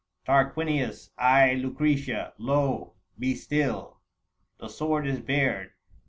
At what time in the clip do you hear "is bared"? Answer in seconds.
5.07-5.73